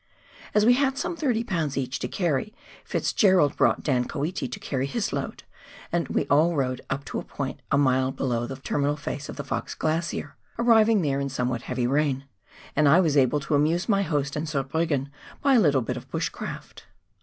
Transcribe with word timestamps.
As 0.55 0.65
we 0.65 0.73
had 0.73 0.97
some 0.97 1.15
30 1.15 1.43
lbs. 1.43 1.77
each 1.77 1.99
to 1.99 2.07
carry, 2.07 2.55
Fitzgerald 2.83 3.55
brought 3.55 3.83
Dan 3.83 4.05
Koeti 4.05 4.49
to 4.51 4.59
carry 4.59 4.87
his 4.87 5.13
load, 5.13 5.43
and 5.91 6.07
we 6.07 6.25
all 6.25 6.55
rode 6.55 6.81
up 6.89 7.05
to 7.05 7.19
a 7.19 7.23
point 7.23 7.59
a 7.71 7.77
mile 7.77 8.09
below 8.09 8.47
the 8.47 8.55
terminal 8.55 8.95
face 8.97 9.29
of 9.29 9.35
the 9.35 9.43
Fox 9.43 9.75
Glacier, 9.75 10.35
arriving 10.57 11.03
there 11.03 11.19
in 11.19 11.29
somewhat 11.29 11.61
heavy 11.61 11.85
rain, 11.85 12.25
and 12.75 12.89
I 12.89 12.99
was 12.99 13.15
able 13.15 13.41
to 13.41 13.53
amuse 13.53 13.87
my 13.87 14.01
host 14.01 14.35
and 14.35 14.47
Zarbriggen 14.47 15.11
by 15.39 15.53
a 15.53 15.59
little 15.59 15.81
bit 15.83 15.97
of" 15.97 16.09
bush 16.09 16.29
craft." 16.29 16.85